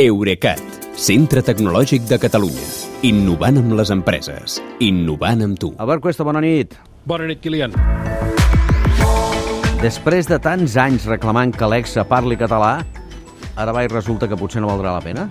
Eurecat, 0.00 0.56
centre 0.96 1.42
tecnològic 1.44 2.06
de 2.08 2.16
Catalunya. 2.16 2.62
Innovant 3.04 3.58
amb 3.60 3.74
les 3.76 3.90
empreses. 3.92 4.54
Innovant 4.80 5.44
amb 5.44 5.58
tu. 5.60 5.68
Albert 5.84 6.00
Cuesta, 6.06 6.24
bona 6.24 6.40
nit. 6.40 6.78
Bona 7.04 7.26
nit, 7.28 7.42
Kilian. 7.44 7.76
Després 9.82 10.30
de 10.30 10.38
tants 10.40 10.78
anys 10.80 11.04
reclamant 11.10 11.52
que 11.52 11.68
Alexa 11.68 12.06
parli 12.08 12.40
català, 12.40 12.78
ara 13.52 13.76
va 13.76 13.84
i 13.84 13.92
resulta 13.92 14.30
que 14.30 14.40
potser 14.40 14.64
no 14.64 14.72
valdrà 14.72 14.96
la 14.96 15.04
pena? 15.04 15.28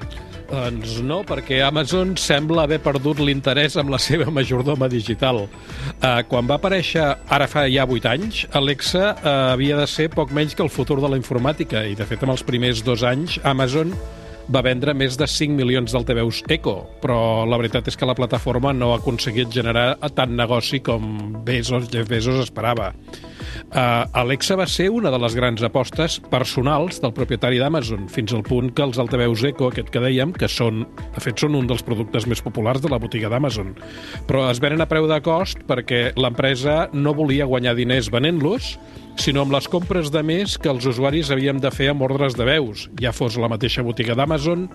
Doncs 0.53 0.99
no, 1.09 1.23
perquè 1.25 1.63
Amazon 1.65 2.13
sembla 2.13 2.67
haver 2.69 2.83
perdut 2.85 3.17
l'interès 3.17 3.81
amb 3.81 3.89
la 3.89 3.97
seva 3.97 4.29
majordoma 4.29 4.85
digital. 4.93 5.47
Uh, 5.47 6.21
quan 6.29 6.45
va 6.45 6.61
aparèixer, 6.61 7.09
ara 7.33 7.49
fa 7.49 7.65
ja 7.65 7.89
8 7.89 8.13
anys, 8.13 8.45
Alexa 8.53 9.15
uh, 9.15 9.35
havia 9.57 9.81
de 9.81 9.89
ser 9.89 10.11
poc 10.13 10.29
menys 10.29 10.53
que 10.53 10.61
el 10.61 10.69
futur 10.69 11.01
de 11.01 11.09
la 11.09 11.17
informàtica 11.17 11.81
i, 11.81 11.97
de 11.97 12.05
fet, 12.05 12.21
en 12.21 12.37
els 12.37 12.45
primers 12.45 12.85
dos 12.85 13.01
anys, 13.01 13.41
Amazon 13.41 13.97
va 14.51 14.61
vendre 14.65 14.93
més 14.97 15.15
de 15.19 15.27
5 15.29 15.55
milions 15.55 15.93
d'altaveus 15.95 16.41
Echo, 16.51 16.75
però 17.03 17.45
la 17.47 17.59
veritat 17.61 17.87
és 17.87 17.97
que 17.97 18.07
la 18.09 18.15
plataforma 18.17 18.73
no 18.75 18.91
ha 18.91 18.99
aconseguit 18.99 19.51
generar 19.53 19.95
tant 20.15 20.35
negoci 20.35 20.81
com 20.83 21.05
Bezos, 21.45 21.87
Jeff 21.91 22.09
Bezos 22.11 22.41
esperava. 22.43 22.91
Uh, 23.71 24.03
Alexa 24.19 24.57
va 24.59 24.65
ser 24.67 24.89
una 24.91 25.07
de 25.13 25.17
les 25.23 25.31
grans 25.31 25.61
apostes 25.63 26.17
personals 26.27 26.97
del 26.99 27.13
propietari 27.15 27.55
d'Amazon, 27.61 28.09
fins 28.11 28.33
al 28.35 28.41
punt 28.43 28.67
que 28.75 28.83
els 28.83 28.97
altaveus 28.99 29.45
Echo, 29.47 29.69
aquest 29.71 29.87
que 29.93 30.01
dèiem, 30.03 30.33
que 30.35 30.49
són, 30.51 30.81
de 31.15 31.23
fet, 31.23 31.39
són 31.39 31.55
un 31.55 31.69
dels 31.69 31.85
productes 31.87 32.27
més 32.27 32.43
populars 32.43 32.83
de 32.83 32.91
la 32.91 32.99
botiga 32.99 33.29
d'Amazon, 33.31 33.69
però 34.27 34.49
es 34.51 34.59
venen 34.59 34.83
a 34.83 34.89
preu 34.91 35.07
de 35.07 35.21
cost 35.23 35.63
perquè 35.69 36.01
l'empresa 36.19 36.89
no 36.91 37.13
volia 37.15 37.47
guanyar 37.47 37.77
diners 37.77 38.11
venent-los, 38.11 38.73
sinó 39.15 39.45
amb 39.45 39.55
les 39.55 39.71
compres 39.71 40.11
de 40.11 40.19
més 40.19 40.57
que 40.59 40.67
els 40.73 40.89
usuaris 40.91 41.31
havíem 41.31 41.63
de 41.63 41.71
fer 41.71 41.93
amb 41.93 42.03
ordres 42.03 42.35
de 42.35 42.49
veus, 42.51 42.89
ja 42.99 43.15
fos 43.15 43.39
la 43.39 43.47
mateixa 43.53 43.87
botiga 43.87 44.19
d'Amazon 44.19 44.67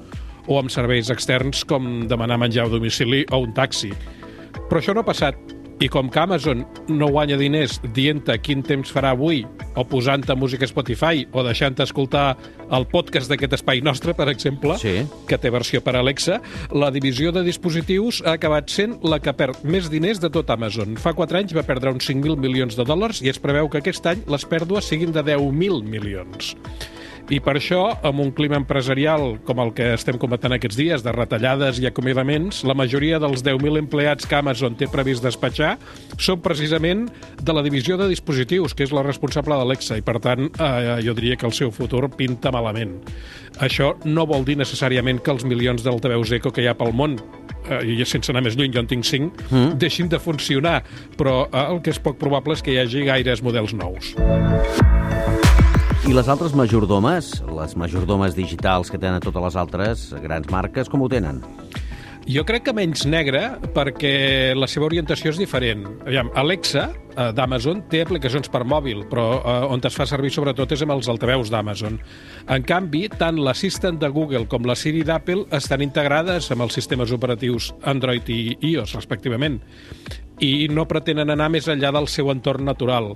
o 0.49 0.57
amb 0.57 0.73
serveis 0.73 1.13
externs 1.13 1.67
com 1.69 2.07
demanar 2.09 2.41
menjar 2.41 2.65
a 2.65 2.73
domicili 2.73 3.27
o 3.29 3.45
un 3.45 3.53
taxi. 3.53 3.93
Però 4.71 4.81
això 4.81 4.97
no 4.97 5.05
ha 5.05 5.11
passat 5.13 5.56
i 5.81 5.89
com 5.93 6.09
que 6.09 6.21
Amazon 6.23 6.65
no 6.89 7.09
guanya 7.13 7.37
diners 7.37 7.81
dient-te 7.95 8.39
quin 8.41 8.63
temps 8.65 8.93
farà 8.95 9.11
avui, 9.13 9.43
o 9.77 9.85
posant-te 9.85 10.33
música 10.35 10.65
a 10.65 10.71
Spotify, 10.71 11.27
o 11.33 11.43
deixant-te 11.45 11.85
escoltar 11.85 12.37
el 12.73 12.87
podcast 12.89 13.29
d'aquest 13.29 13.53
espai 13.59 13.83
nostre, 13.85 14.15
per 14.17 14.29
exemple, 14.33 14.79
Sí. 14.81 15.05
que 15.29 15.37
té 15.39 15.51
versió 15.51 15.83
per 15.85 15.97
Alexa, 15.97 16.41
la 16.73 16.91
divisió 16.91 17.31
de 17.33 17.43
dispositius 17.45 18.23
ha 18.25 18.33
acabat 18.33 18.71
sent 18.71 18.97
la 19.05 19.21
que 19.21 19.33
perd 19.37 19.63
més 19.65 19.91
diners 19.91 20.19
de 20.21 20.31
tot 20.31 20.49
Amazon. 20.51 20.97
Fa 20.97 21.13
4 21.13 21.39
anys 21.39 21.55
va 21.55 21.63
perdre 21.63 21.93
uns 21.93 22.07
5.000 22.09 22.37
milions 22.37 22.75
de 22.77 22.85
dòlars 22.85 23.21
i 23.23 23.29
es 23.29 23.39
preveu 23.39 23.69
que 23.69 23.79
aquest 23.79 24.07
any 24.07 24.23
les 24.27 24.47
pèrdues 24.49 24.85
siguin 24.89 25.13
de 25.13 25.23
10.000 25.23 25.83
milions. 25.85 26.57
I 27.27 27.41
per 27.43 27.57
això, 27.59 27.81
amb 28.07 28.21
un 28.23 28.29
clima 28.31 28.55
empresarial 28.61 29.41
com 29.47 29.59
el 29.59 29.73
que 29.75 29.89
estem 29.97 30.15
comentant 30.23 30.55
aquests 30.55 30.77
dies, 30.79 31.03
de 31.03 31.11
retallades 31.11 31.81
i 31.83 31.89
acomiadaments, 31.89 32.61
la 32.69 32.77
majoria 32.79 33.19
dels 33.23 33.43
10.000 33.43 33.81
empleats 33.81 34.29
que 34.31 34.39
Amazon 34.39 34.77
té 34.79 34.87
previst 34.93 35.27
despatxar 35.27 35.73
són 36.23 36.39
precisament 36.45 37.09
de 37.43 37.57
la 37.57 37.65
divisió 37.67 37.99
de 37.99 38.07
dispositius, 38.13 38.77
que 38.79 38.87
és 38.87 38.95
la 38.95 39.03
responsable 39.03 39.59
d'Alexa, 39.59 39.99
i 39.99 40.07
per 40.07 40.21
tant 40.23 40.47
eh, 40.47 41.01
jo 41.03 41.17
diria 41.19 41.35
que 41.35 41.49
el 41.51 41.57
seu 41.57 41.75
futur 41.75 42.05
pinta 42.15 42.55
malament. 42.55 42.95
Això 43.59 43.97
no 44.07 44.27
vol 44.29 44.47
dir 44.47 44.59
necessàriament 44.61 45.19
que 45.19 45.35
els 45.35 45.47
milions 45.49 45.83
d'altaveus 45.83 46.31
Eco 46.39 46.53
que 46.55 46.63
hi 46.63 46.71
ha 46.71 46.77
pel 46.79 46.95
món 46.95 47.19
eh, 47.19 47.83
i 47.91 47.99
sense 48.07 48.31
anar 48.31 48.45
més 48.47 48.55
lluny, 48.55 48.71
jo 48.71 48.85
en 48.85 48.91
tinc 48.93 49.09
5, 49.09 49.49
mm. 49.51 49.73
deixin 49.83 50.13
de 50.13 50.23
funcionar, 50.23 50.79
però 51.19 51.43
eh, 51.49 51.65
el 51.73 51.83
que 51.83 51.91
és 51.91 51.99
poc 51.99 52.23
probable 52.23 52.55
és 52.55 52.63
que 52.63 52.77
hi 52.77 52.79
hagi 52.85 53.03
gaires 53.11 53.43
models 53.43 53.75
nous. 53.75 54.15
I 56.07 56.13
les 56.15 56.29
altres 56.31 56.53
majordomes, 56.55 57.33
les 57.51 57.73
majordomes 57.75 58.37
digitals 58.37 58.93
que 58.93 58.99
tenen 59.03 59.19
totes 59.25 59.43
les 59.43 59.57
altres 59.59 60.05
grans 60.23 60.47
marques, 60.55 60.87
com 60.87 61.03
ho 61.03 61.09
tenen? 61.11 61.41
Jo 62.31 62.45
crec 62.47 62.69
que 62.69 62.75
menys 62.79 63.03
negre 63.11 63.41
perquè 63.75 64.55
la 64.55 64.69
seva 64.71 64.87
orientació 64.87 65.33
és 65.35 65.41
diferent. 65.43 65.83
Aviam, 66.07 66.31
Alexa, 66.39 66.93
d'Amazon, 67.37 67.85
té 67.91 68.03
aplicacions 68.05 68.51
per 68.53 68.65
mòbil, 68.69 69.05
però 69.11 69.27
eh, 69.39 69.57
on 69.73 69.83
es 69.87 69.97
fa 69.97 70.07
servir 70.09 70.33
sobretot 70.35 70.75
és 70.77 70.85
amb 70.85 70.97
els 70.97 71.09
altaveus 71.13 71.51
d'Amazon. 71.53 71.99
En 72.53 72.67
canvi, 72.67 73.07
tant 73.13 73.41
l'assistent 73.41 74.01
de 74.03 74.11
Google 74.13 74.47
com 74.51 74.69
la 74.69 74.77
Siri 74.79 75.05
d'Apple 75.07 75.47
estan 75.57 75.85
integrades 75.85 76.51
amb 76.53 76.67
els 76.67 76.77
sistemes 76.77 77.15
operatius 77.15 77.73
Android 77.85 78.29
i 78.33 78.41
iOS, 78.73 78.97
respectivament 78.99 79.61
i 80.43 80.69
no 80.69 80.85
pretenen 80.89 81.33
anar 81.33 81.49
més 81.53 81.69
enllà 81.73 81.93
del 81.97 82.09
seu 82.13 82.29
entorn 82.33 82.67
natural. 82.69 83.15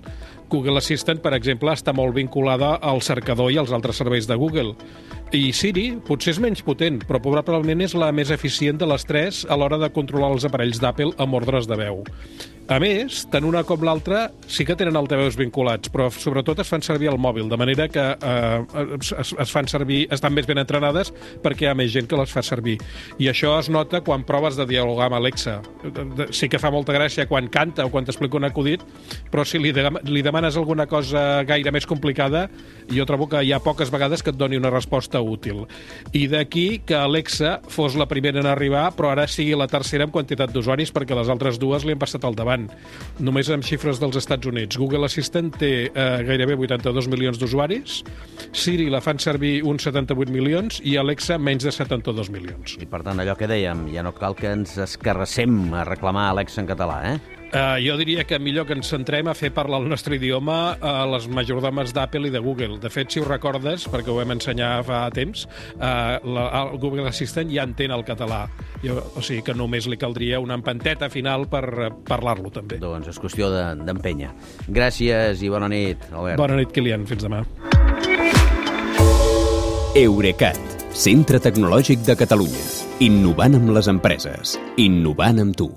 Google 0.50 0.80
Assistant, 0.80 1.20
per 1.22 1.34
exemple, 1.36 1.70
està 1.72 1.92
molt 1.94 2.16
vinculada 2.16 2.74
al 2.82 3.02
cercador 3.06 3.52
i 3.52 3.58
als 3.60 3.72
altres 3.76 4.00
serveis 4.00 4.26
de 4.26 4.38
Google. 4.40 4.74
I 5.36 5.52
Siri 5.54 5.92
potser 6.06 6.34
és 6.34 6.40
menys 6.42 6.64
potent, 6.66 6.98
però 7.06 7.20
probablement 7.22 7.84
és 7.84 7.94
la 7.94 8.10
més 8.10 8.32
eficient 8.34 8.80
de 8.80 8.88
les 8.90 9.06
tres 9.06 9.44
a 9.46 9.58
l'hora 9.60 9.78
de 9.78 9.92
controlar 9.94 10.32
els 10.34 10.48
aparells 10.48 10.80
d'Apple 10.82 11.14
amb 11.22 11.38
ordres 11.38 11.70
de 11.70 11.78
veu. 11.78 12.02
A 12.70 12.76
més, 12.78 13.24
tant 13.26 13.42
una 13.42 13.64
com 13.66 13.82
l'altra 13.82 14.28
sí 14.46 14.62
que 14.62 14.76
tenen 14.78 14.94
altaveus 14.94 15.34
vinculats, 15.34 15.90
però 15.90 16.04
sobretot 16.14 16.60
es 16.62 16.68
fan 16.70 16.84
servir 16.86 17.08
al 17.10 17.16
mòbil, 17.18 17.48
de 17.50 17.56
manera 17.58 17.88
que 17.90 18.04
eh, 18.14 18.84
es, 18.94 19.32
es 19.42 19.50
fan 19.50 19.66
servir, 19.66 20.04
estan 20.14 20.36
més 20.36 20.46
ben 20.46 20.60
entrenades 20.62 21.10
perquè 21.42 21.66
hi 21.66 21.70
ha 21.72 21.74
més 21.74 21.90
gent 21.90 22.06
que 22.06 22.20
les 22.20 22.30
fa 22.30 22.44
servir. 22.46 22.76
I 23.18 23.26
això 23.32 23.56
es 23.58 23.72
nota 23.74 24.04
quan 24.06 24.22
proves 24.28 24.54
de 24.54 24.68
dialogar 24.70 25.08
amb 25.08 25.18
Alexa. 25.18 25.56
Sí 26.30 26.46
que 26.46 26.60
fa 26.62 26.70
molta 26.70 26.94
gràcia 26.94 27.26
quan 27.26 27.48
canta 27.50 27.88
o 27.88 27.90
quan 27.90 28.06
t'explica 28.06 28.38
un 28.38 28.46
acudit, 28.46 28.86
però 29.34 29.42
si 29.42 29.58
li, 29.58 29.74
de, 29.74 29.88
li 30.06 30.22
demanes 30.22 30.54
alguna 30.54 30.86
cosa 30.86 31.42
gaire 31.50 31.74
més 31.74 31.90
complicada, 31.90 32.44
jo 32.86 33.08
trobo 33.10 33.26
que 33.34 33.42
hi 33.42 33.50
ha 33.50 33.58
poques 33.66 33.90
vegades 33.90 34.22
que 34.22 34.30
et 34.30 34.38
doni 34.38 34.60
una 34.62 34.70
resposta 34.70 35.18
útil. 35.18 35.64
I 36.14 36.28
d'aquí 36.30 36.84
que 36.86 37.00
Alexa 37.00 37.58
fos 37.66 37.98
la 37.98 38.06
primera 38.06 38.38
en 38.38 38.46
arribar, 38.46 38.92
però 38.94 39.10
ara 39.10 39.26
sigui 39.26 39.58
la 39.58 39.66
tercera 39.66 40.06
en 40.06 40.14
quantitat 40.14 40.54
d'usuaris 40.54 40.94
perquè 40.94 41.18
les 41.18 41.34
altres 41.34 41.58
dues 41.58 41.82
li 41.82 41.98
han 41.98 42.06
passat 42.06 42.22
al 42.22 42.38
davant. 42.38 42.59
Només 43.20 43.50
amb 43.52 43.66
xifres 43.66 44.00
dels 44.02 44.18
Estats 44.20 44.48
Units. 44.50 44.78
Google 44.80 45.08
Assistant 45.08 45.52
té 45.60 45.72
eh, 45.88 46.08
gairebé 46.26 46.58
82 46.58 47.10
milions 47.12 47.40
d'usuaris, 47.40 48.00
Siri 48.50 48.88
la 48.90 49.02
fan 49.04 49.20
servir 49.22 49.60
uns 49.68 49.84
78 49.86 50.32
milions 50.34 50.80
i 50.82 50.96
Alexa 50.98 51.38
menys 51.38 51.68
de 51.68 51.74
72 51.74 52.32
milions. 52.34 52.78
I 52.82 52.88
per 52.90 53.04
tant, 53.06 53.20
allò 53.22 53.36
que 53.38 53.48
dèiem, 53.50 53.86
ja 53.94 54.02
no 54.06 54.14
cal 54.16 54.34
que 54.38 54.50
ens 54.50 54.74
escarrassem 54.82 55.74
a 55.76 55.84
reclamar 55.88 56.30
Alexa 56.30 56.64
en 56.64 56.70
català, 56.70 57.02
eh? 57.12 57.18
Uh, 57.50 57.80
jo 57.82 57.96
diria 57.98 58.22
que 58.22 58.38
millor 58.38 58.62
que 58.68 58.76
ens 58.78 58.86
centrem 58.92 59.26
a 59.26 59.32
fer 59.34 59.48
parlar 59.50 59.80
el 59.82 59.88
nostre 59.90 60.14
idioma 60.14 60.76
a 60.78 61.02
les 61.10 61.24
majordomes 61.26 61.90
d'Apple 61.90 62.28
i 62.28 62.30
de 62.30 62.38
Google. 62.38 62.76
De 62.78 62.90
fet, 62.94 63.10
si 63.10 63.18
ho 63.18 63.26
recordes, 63.26 63.88
perquè 63.90 64.12
ho 64.12 64.18
vam 64.20 64.36
ensenyar 64.36 64.84
fa 64.86 65.00
temps, 65.10 65.48
uh, 65.74 66.20
la, 66.22 66.44
el 66.60 66.78
Google 66.78 67.08
Assistant 67.10 67.50
ja 67.50 67.66
entén 67.66 67.90
el 67.90 68.06
català. 68.06 68.44
Jo, 68.82 68.94
o 69.16 69.20
sigui 69.20 69.42
que 69.44 69.52
només 69.52 69.84
li 69.90 69.98
caldria 70.00 70.38
una 70.40 70.54
empanteta 70.56 71.10
final 71.12 71.44
per 71.52 71.64
uh, 71.68 71.90
parlar-lo, 72.08 72.48
també. 72.54 72.78
Doncs 72.80 73.10
és 73.12 73.18
qüestió 73.20 73.50
de- 73.52 73.84
d'empènyer. 73.84 74.30
Gràcies 74.72 75.42
i 75.44 75.50
bona 75.52 75.68
nit, 75.68 76.06
Albert. 76.12 76.38
Bona 76.40 76.56
nit, 76.56 76.72
Kilian. 76.72 77.04
Fins 77.10 77.26
demà. 77.26 77.42
Eurecat, 80.00 80.58
centre 80.94 81.40
tecnològic 81.42 82.04
de 82.06 82.16
Catalunya. 82.16 82.64
Innovant 83.04 83.56
amb 83.58 83.72
les 83.76 83.88
empreses. 83.90 84.56
Innovant 84.78 85.40
amb 85.42 85.56
tu. 85.56 85.70